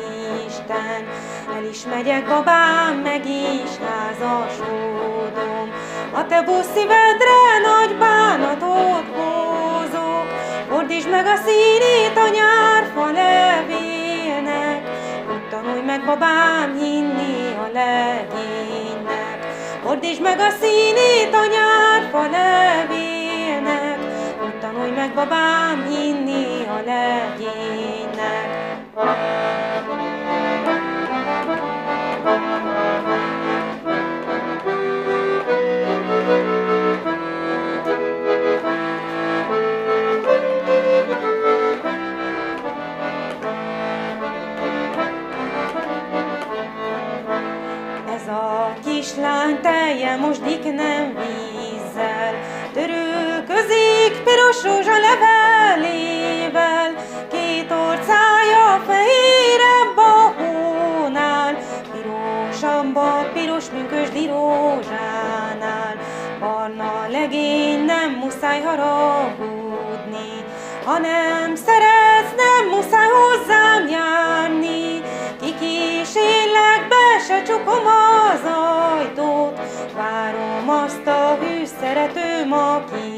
Isten. 0.47 1.09
El 1.57 1.65
is 1.71 1.85
megyek, 1.85 2.27
babám, 2.29 2.95
meg 3.03 3.27
is 3.27 3.71
házasodom. 3.87 5.73
A 6.13 6.27
te 6.27 6.43
busz 6.43 6.73
szívedre 6.75 7.59
nagy 7.63 7.97
bánatot 7.99 9.14
Fordítsd 11.05 11.25
meg 11.25 11.35
a 11.35 11.37
színét 11.37 12.17
a 12.17 12.29
nyárfa 12.29 13.11
levélnek, 13.11 14.83
Úgy 15.33 15.49
tanulj 15.51 15.81
meg, 15.81 16.05
babám, 16.05 16.79
hinni 16.79 17.55
a 17.55 17.69
legénynek. 17.73 19.39
Fordítsd 19.83 20.23
meg 20.23 20.39
a 20.39 20.51
színét 20.61 21.35
a 21.35 21.47
nyárfa 21.47 22.23
levélnek, 22.31 23.99
Úgy 24.45 24.59
tanulj 24.61 24.91
meg, 24.91 25.15
babám, 25.15 25.87
hinni 25.89 26.67
a 26.67 26.81
legénynek. 26.85 28.55
Mosdik 50.19 50.65
nem 50.65 51.17
vízzel, 51.19 52.35
törőközik 52.73 54.23
piros 54.25 54.63
rózsa 54.63 54.97
levelével, 55.09 56.95
két 57.31 57.71
orcája 57.71 58.83
fehérebb 58.87 59.97
a 59.97 60.35
hónál, 60.37 61.57
pirosabb 61.93 62.99
piros 63.33 63.65
münkös 63.71 64.09
rózsánál. 64.27 65.97
Barna 66.41 67.07
legény 67.11 67.85
nem 67.85 68.11
muszáj 68.11 68.61
haragudni, 68.61 70.45
ha 70.85 70.99
nem 70.99 71.55
szeretsz, 71.55 72.35
nem 72.37 72.69
muszáj 72.71 73.09
hozzám 73.09 73.89
járni. 73.89 75.03
Kikísérlek, 75.41 76.89
be 76.89 77.25
se 77.27 77.43
csukom 77.43 77.87
az 77.87 78.45
várom 78.45 79.14
azt 80.69 81.07
a 81.07 81.39
hű 81.41 81.65
szeretőm, 81.65 82.53
aki 82.53 83.14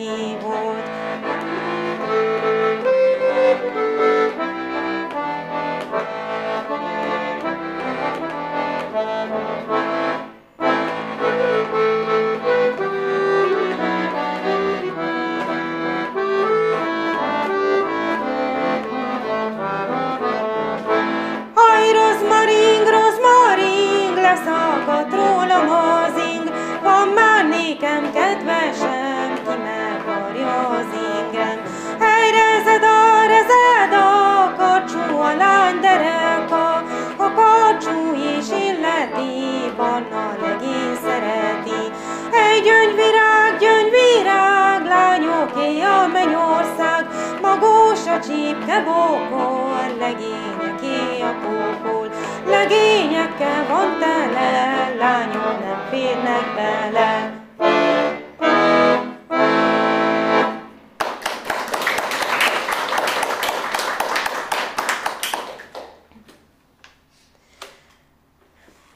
a 48.17 48.21
csípke 48.21 48.83
bókol, 48.85 49.97
legényeké 49.99 51.21
a 51.21 51.35
kókol 51.43 52.11
legényekkel 52.47 53.67
van 53.69 53.99
tele, 53.99 54.95
lányok 54.95 55.61
nem 55.61 55.87
férnek 55.91 56.55
bele. 56.55 57.45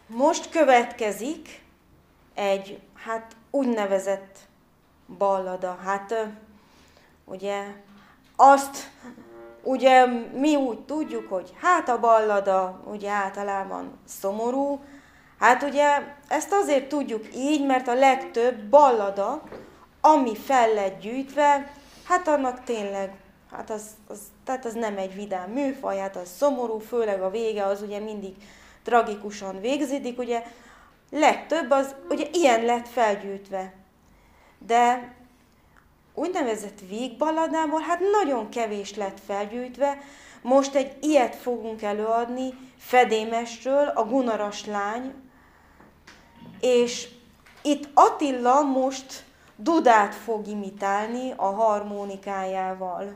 Most 0.06 0.50
következik 0.50 1.62
egy, 2.34 2.80
hát 2.94 3.36
úgynevezett 3.50 4.38
ballada. 5.18 5.78
Hát 5.84 6.14
ugye 7.24 7.64
azt 8.40 8.90
ugye 9.62 10.06
mi 10.32 10.56
úgy 10.56 10.78
tudjuk, 10.78 11.28
hogy 11.28 11.52
hát 11.60 11.88
a 11.88 12.00
ballada 12.00 12.82
ugye 12.90 13.10
általában 13.10 13.98
szomorú, 14.06 14.80
hát 15.38 15.62
ugye 15.62 15.86
ezt 16.28 16.52
azért 16.52 16.88
tudjuk 16.88 17.34
így, 17.34 17.66
mert 17.66 17.88
a 17.88 17.94
legtöbb 17.94 18.62
ballada, 18.62 19.42
ami 20.00 20.36
fel 20.36 20.74
lett 20.74 21.00
gyűjtve, 21.00 21.72
hát 22.04 22.28
annak 22.28 22.64
tényleg, 22.64 23.12
hát 23.52 23.70
az, 23.70 23.82
az, 24.08 24.18
tehát 24.44 24.64
az 24.64 24.74
nem 24.74 24.96
egy 24.96 25.14
vidám 25.14 25.50
műfaj, 25.50 25.98
hát 25.98 26.16
az 26.16 26.28
szomorú, 26.36 26.78
főleg 26.78 27.22
a 27.22 27.30
vége 27.30 27.64
az 27.64 27.82
ugye 27.82 27.98
mindig 27.98 28.34
tragikusan 28.82 29.60
végződik, 29.60 30.18
ugye 30.18 30.42
legtöbb 31.10 31.70
az 31.70 31.94
ugye 32.08 32.26
ilyen 32.32 32.64
lett 32.64 32.88
felgyűjtve. 32.88 33.72
De 34.66 35.14
úgynevezett 36.14 36.80
végballadából 36.88 37.80
hát 37.80 38.00
nagyon 38.22 38.48
kevés 38.48 38.94
lett 38.94 39.20
felgyűjtve. 39.26 39.98
Most 40.42 40.74
egy 40.74 40.96
ilyet 41.00 41.36
fogunk 41.36 41.82
előadni 41.82 42.54
Fedémesről, 42.78 43.86
a 43.86 44.04
Gunaras 44.04 44.66
lány, 44.66 45.14
és 46.60 47.08
itt 47.62 47.88
Attila 47.94 48.62
most 48.62 49.24
Dudát 49.56 50.14
fog 50.14 50.46
imitálni 50.46 51.32
a 51.36 51.44
harmonikájával. 51.44 53.14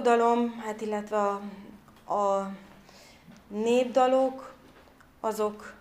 A 0.00 0.02
lakodalom, 0.02 0.60
hát 0.64 0.80
illetve 0.80 1.16
a, 1.16 1.40
a 2.14 2.50
népdalok, 3.48 4.54
azok 5.20 5.74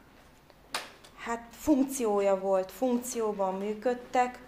hát 1.17 1.43
funkciója 1.51 2.39
volt, 2.39 2.71
funkcióban 2.71 3.57
működtek, 3.57 4.39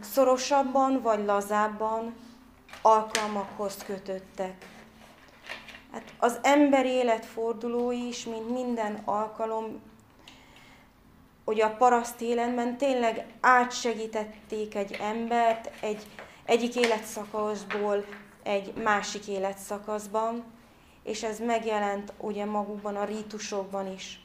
szorosabban 0.00 1.02
vagy 1.02 1.24
lazábban 1.24 2.14
alkalmakhoz 2.82 3.76
kötöttek. 3.86 4.66
Hát 5.92 6.12
az 6.18 6.38
ember 6.42 6.86
életfordulói 6.86 8.06
is, 8.06 8.24
mint 8.24 8.50
minden 8.50 9.02
alkalom, 9.04 9.80
hogy 11.44 11.60
a 11.60 11.70
paraszt 11.70 12.20
életben 12.20 12.76
tényleg 12.76 13.26
átsegítették 13.40 14.74
egy 14.74 14.96
embert 15.00 15.70
egy 15.80 16.06
egyik 16.44 16.74
életszakaszból 16.74 18.04
egy 18.46 18.74
másik 18.82 19.26
életszakaszban, 19.26 20.44
és 21.02 21.22
ez 21.22 21.38
megjelent 21.38 22.12
ugye 22.18 22.44
magukban 22.44 22.96
a 22.96 23.04
rítusokban 23.04 23.92
is. 23.92 24.20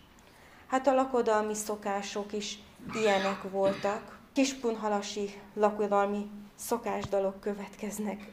Hát 0.67 0.87
a 0.87 0.93
lakodalmi 0.93 1.53
szokások 1.53 2.33
is 2.33 2.57
ilyenek 2.93 3.41
voltak. 3.51 4.19
Kispunhalasi 4.33 5.41
lakodalmi 5.53 6.29
szokásdalok 6.55 7.39
következnek. 7.39 8.31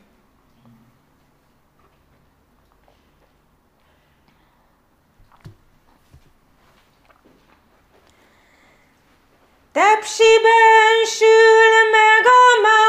Tepsiben 9.72 11.04
sül 11.06 11.90
meg 11.90 12.26
a 12.26 12.60
máli, 12.62 12.87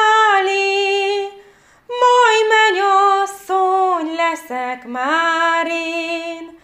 leszek 4.49 4.87
már 4.87 5.67
én. 5.67 6.57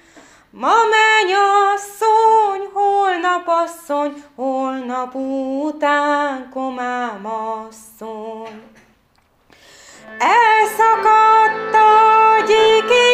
Ma 0.49 0.73
mennyasszony, 0.95 2.69
holnap 2.73 3.47
asszony, 3.47 4.23
holnap 4.35 5.15
után 5.15 6.49
komám 6.53 7.25
asszony. 7.25 8.61
Elszakadt 10.19 11.75
a 11.75 12.43
gyékény 12.47 13.04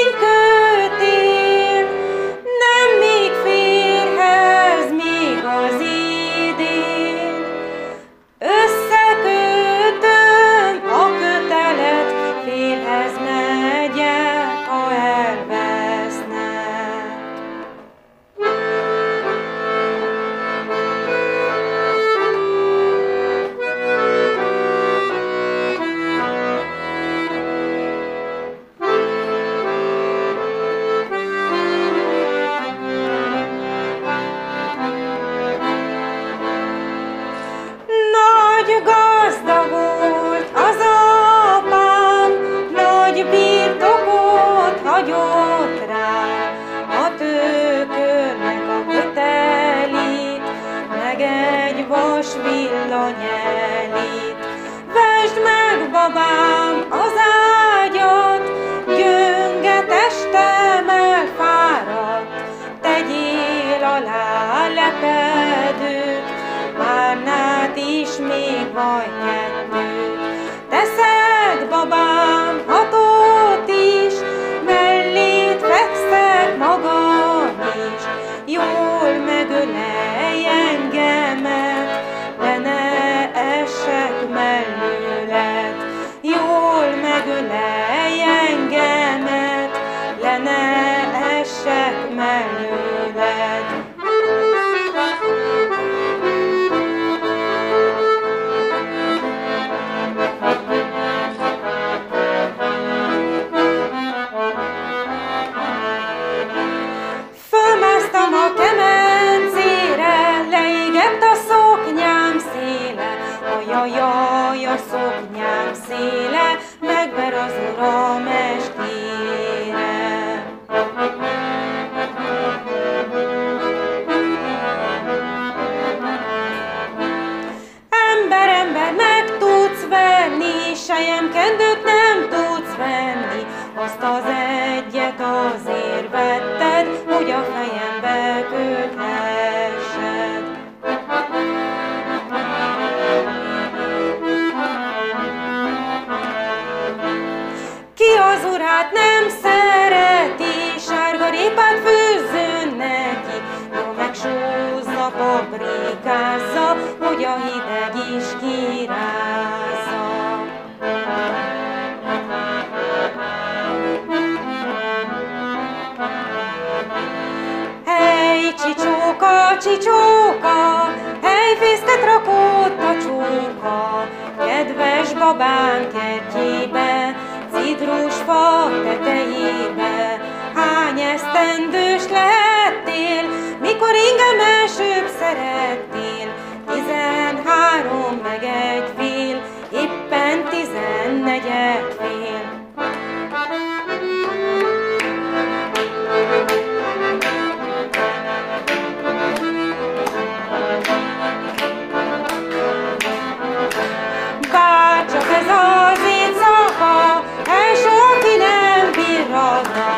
ez 205.41 205.47
az 205.47 205.99
éjszaka, 206.17 207.23
el 207.57 207.73
senki 207.83 208.35
nem 208.45 208.91
bírhatna. 208.97 209.89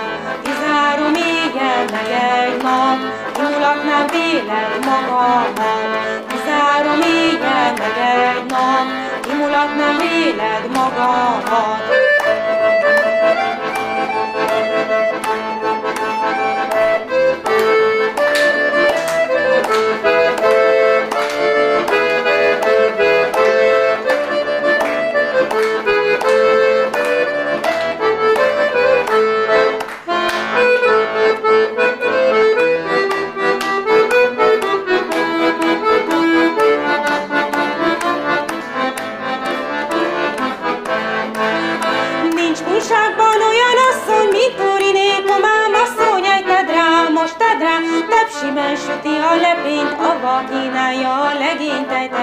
Tizárom 0.43 1.13
éjjel 1.15 1.83
meg 1.91 2.09
egy 2.35 2.61
nap, 2.61 2.99
nyulatnám 3.37 4.05
véled 4.07 4.73
magamat. 4.85 5.89
Tizárom 6.27 7.01
éjjel 7.01 7.73
meg 7.81 7.97
egy 7.97 8.45
nap, 8.51 8.85
imulatnám 9.31 9.97
véled 9.97 10.65
magamat. 10.73 12.02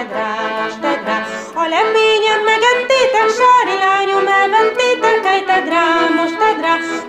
Legényt, 0.01 0.09
ejted 0.09 0.13
rá, 0.13 0.63
most 0.63 0.81
tedd 0.81 1.05
rá. 1.05 1.27
A 1.55 1.69
lepényem 1.69 2.41
megettétek, 2.45 3.29
sári 3.39 3.77
lányom, 3.85 4.27
elvettétek, 4.27 5.25
ejted 5.25 5.69
rá, 5.69 5.85
most 6.17 6.39
tedd. 6.39 6.59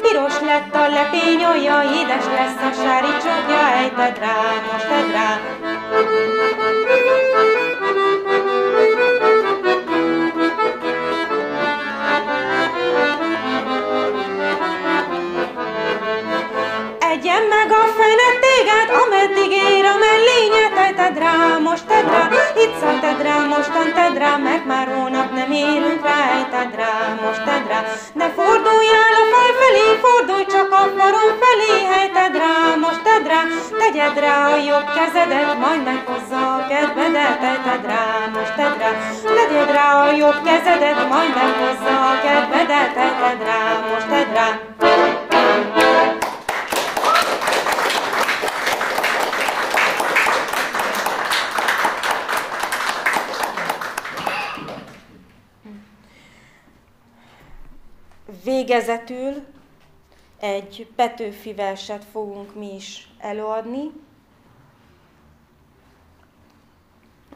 Piros 0.01 0.39
lett 0.39 0.75
a 0.75 0.87
lepény, 0.87 1.45
olyan 1.45 1.93
édes 1.93 2.25
lesz 2.37 2.61
a 2.69 2.71
sári 2.81 3.13
csokja, 3.23 3.63
ejted 3.81 4.17
rá, 4.19 4.37
most 4.71 4.87
tedd 4.87 5.11
rá. 5.11 5.39
Egyen 16.99 17.43
meg 17.43 17.71
a 17.71 17.85
fene 17.97 18.29
téged, 18.43 18.89
ameddig 19.03 19.51
ér 19.51 19.85
a 19.85 19.95
mellényet, 19.97 20.77
ejted 20.77 21.17
rá, 21.17 21.57
most 21.57 21.85
tedd 21.85 22.40
itt 22.63 22.79
tedd 23.01 23.21
rá, 23.21 23.37
mostan 23.53 23.93
tedd 23.93 24.17
rá, 24.17 24.37
meg 24.37 24.65
már 24.65 24.87
hónap 24.87 25.31
nem 25.33 25.51
érünk 25.51 26.03
rá, 26.03 26.19
ejted 26.37 26.75
rá, 26.79 26.93
most 27.23 27.43
tedd 27.43 27.67
rá. 27.71 27.79
Ne 28.13 28.27
forduljál 28.37 29.13
a 29.21 29.23
fal 29.31 29.51
felé, 29.59 29.85
fordulj 30.03 30.45
csak 30.53 30.71
a 30.71 30.83
farom 30.97 31.31
felé, 31.41 31.73
ejted 31.99 32.35
rá, 32.41 32.53
most 32.83 33.01
tedd 33.07 33.25
rá, 33.31 33.41
tegyed 33.79 34.17
rá 34.23 34.35
a 34.53 34.55
jobb 34.69 34.87
kezedet, 34.97 35.59
majd 35.63 35.83
meghozza 35.83 36.41
a 36.55 36.67
kedvedet, 36.69 37.43
ejted 37.51 37.83
rá, 37.91 38.03
most 38.35 38.55
tedd 38.55 38.77
rá. 38.81 38.91
Tegyed 39.37 39.71
rá 39.75 39.87
a 40.07 40.11
jobb 40.21 40.39
kezedet, 40.47 40.99
majd 41.09 41.31
meghozza 41.39 41.93
a 42.11 42.13
kedvedet, 42.25 42.95
ejted 43.05 43.39
rá, 43.47 43.61
most 43.89 44.07
tedd 44.07 44.33
rá. 44.33 44.70
Végezetül 58.43 59.45
egy 60.39 60.87
Petőfi 60.95 61.53
verset 61.53 62.05
fogunk 62.11 62.55
mi 62.55 62.75
is 62.75 63.11
előadni. 63.19 63.91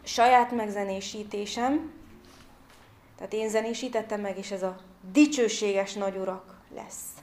Saját 0.03 0.51
megzenésítésem, 0.51 1.93
tehát 3.15 3.33
én 3.33 3.49
zenésítettem 3.49 4.21
meg, 4.21 4.37
és 4.37 4.51
ez 4.51 4.63
a 4.63 4.77
dicsőséges 5.11 5.93
nagyurak 5.93 6.61
lesz. 6.75 7.14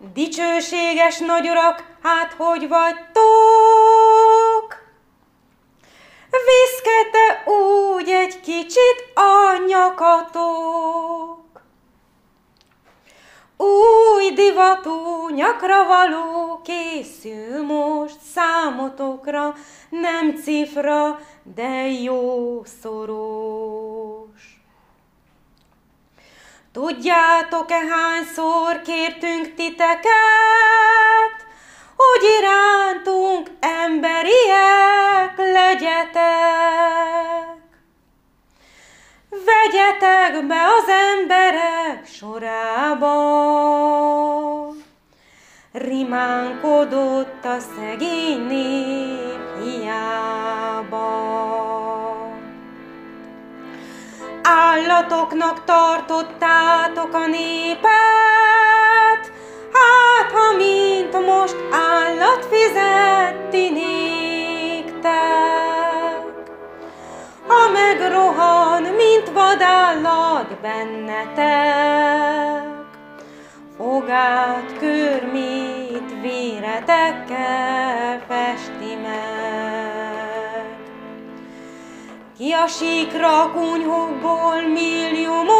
Dicsőséges 0.00 1.18
nagyurak, 1.18 1.96
hát 2.02 2.32
hogy 2.32 2.68
vagytok? 2.68 3.20
Viszkete 6.30 7.50
úgy 7.50 8.08
egy 8.08 8.40
kicsit 8.40 9.12
a 9.14 9.64
nyakatok. 9.66 11.38
Új 13.56 14.30
divatú 14.34 15.28
nyakra 15.28 15.84
való 15.84 16.60
készül 16.64 17.62
most 17.62 18.20
számotokra, 18.34 19.54
nem 19.90 20.36
cifra, 20.36 21.20
de 21.54 21.86
jó 21.86 22.62
szorós. 22.80 24.59
Tudjátok-e 26.72 27.78
hányszor 27.90 28.82
kértünk 28.82 29.54
titeket, 29.54 31.36
hogy 31.96 32.22
irántunk 32.38 33.50
emberiek 33.60 35.36
legyetek? 35.36 36.30
Vegyetek 39.30 40.46
be 40.46 40.62
az 40.78 40.88
emberek 41.16 42.06
sorába, 42.06 43.14
rimánkodott 45.72 47.44
a 47.44 47.58
szegény 47.58 48.46
nép 48.46 49.62
hiába 49.62 51.29
állatoknak 54.42 55.64
tartottátok 55.64 57.14
a 57.14 57.26
népet, 57.26 57.90
hát 59.72 60.30
ha 60.32 60.56
mint 60.56 61.12
most 61.26 61.56
állat 61.70 62.46
fizetti 62.50 63.70
néktek. 63.70 64.00
Ha 67.46 67.70
megrohan, 67.72 68.82
mint 68.82 69.30
vadállat 69.32 70.60
bennetek, 70.60 72.00
fogát 73.76 74.78
körmét 74.78 76.20
véretekkel 76.22 78.20
festi 78.28 78.79
Ki 82.40 82.52
a 82.52 82.66
síkra 82.66 83.50
kunyhókból 83.52 84.62
milliómok, 84.72 85.52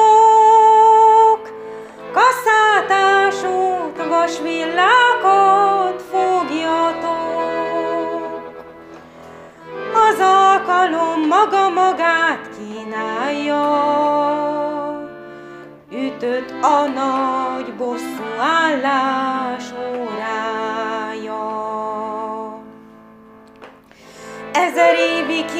kaszátásút, 2.12 3.96
vasvillákat 4.08 6.02
fogjatok. 6.10 7.10
Az 9.94 10.18
alkalom 10.20 11.26
maga 11.28 11.68
magát 11.68 12.48
kínálja, 12.58 13.64
ütött 15.90 16.50
a 16.62 16.86
nagy 16.86 17.74
bosszú 17.74 18.24
állás 18.38 19.29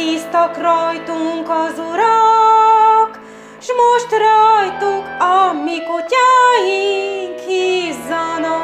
évig 0.01 0.09
híztak 0.09 0.57
rajtunk 0.57 1.49
az 1.49 1.79
urak, 1.79 3.21
S 3.61 3.67
most 3.77 4.11
rajtuk 4.11 5.07
a 5.19 5.53
mi 5.53 5.79
kutyáink 5.83 7.39
hízzanak. 7.47 8.59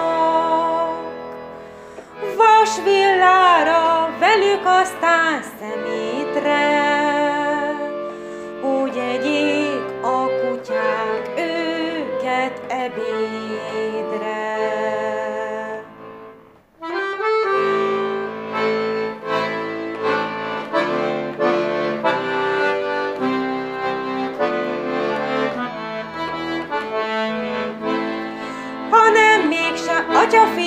Vasvillára 2.36 4.08
velük 4.18 4.62
aztán 4.64 5.42
szemétre, 5.60 6.95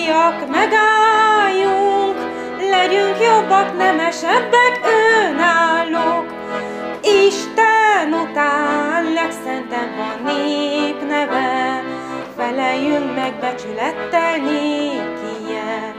atyafiak, 0.09 0.49
megálljunk, 0.49 2.15
legyünk 2.69 3.17
jobbak, 3.21 3.77
nemesebbek, 3.77 4.79
önállók. 5.27 6.25
Isten 7.01 8.13
után 8.13 9.13
legszentebb 9.13 9.97
a 9.97 10.29
nép 10.29 11.07
neve, 11.07 11.83
feleljünk 12.37 13.15
meg 13.15 13.33
becsülettel 13.39 14.37
nékie. 14.37 15.95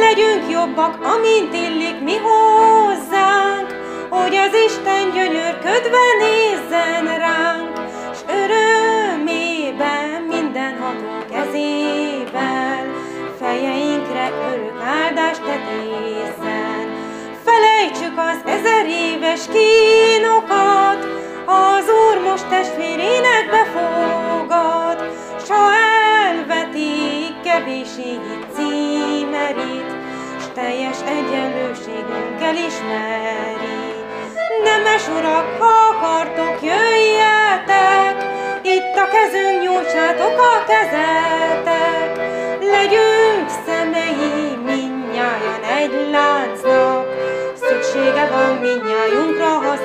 Legyünk 0.00 0.50
jobbak, 0.50 0.98
amint 1.02 1.54
illik 1.54 2.00
mi 2.00 2.16
hozzánk, 2.16 3.66
hogy 4.08 4.36
az 4.36 4.54
Isten 4.66 5.10
gyönyörködve 5.12 6.04
nézzen 6.18 7.18
ránk, 7.18 7.83
összes 19.34 19.46
kínokat, 19.52 21.06
az 21.46 21.84
Úr 21.88 22.22
most 22.22 22.48
testvérének 22.48 23.50
befogad, 23.50 25.10
s 25.44 25.48
ha 25.48 25.70
elvetik 26.26 27.40
kevésség 27.42 28.20
címerét, 28.54 29.90
s 30.40 30.44
teljes 30.54 30.96
egyenlőségünk 31.00 32.42
elismeri. 32.42 33.92
Nemes 34.64 35.08
urak, 35.08 35.46
ha 35.58 35.72
akartok, 35.90 36.58
jöjjetek, 36.62 38.16
itt 38.62 38.96
a 38.96 39.08
kezünk 39.14 39.62
nyújtsátok 39.62 40.38
a 40.38 40.64
kezetek, 40.66 41.73
miña 48.60 49.08
y 49.08 49.16
un 49.16 49.34
crojo 49.34 49.76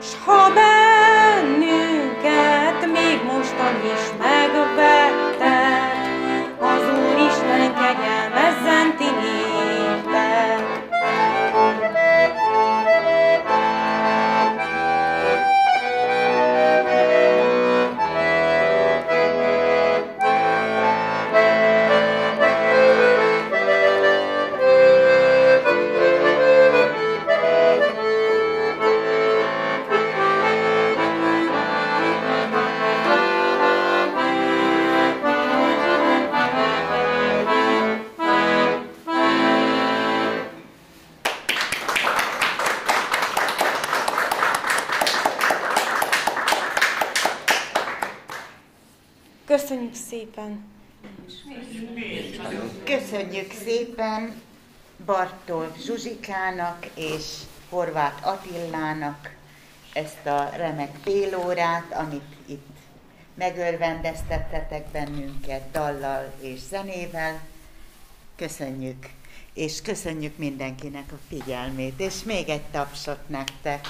S 0.00 0.14
ha 0.24 0.52
bennünket 0.52 0.71
Köszönjük 53.32 53.62
szépen 53.64 54.42
Bartol 55.04 55.72
Zsuzsikának 55.84 56.86
és 56.94 57.24
Horváth 57.68 58.26
Attilának 58.26 59.34
ezt 59.92 60.26
a 60.26 60.50
remek 60.56 60.90
félórát, 61.02 61.92
amit 61.92 62.36
itt 62.46 62.76
megörvendeztettetek 63.34 64.86
bennünket 64.86 65.70
dallal 65.70 66.32
és 66.40 66.58
zenével. 66.60 67.40
Köszönjük, 68.36 69.08
és 69.54 69.82
köszönjük 69.82 70.36
mindenkinek 70.36 71.12
a 71.12 71.18
figyelmét, 71.28 72.00
és 72.00 72.22
még 72.22 72.48
egy 72.48 72.64
tapsot 72.70 73.28
nektek. 73.28 73.86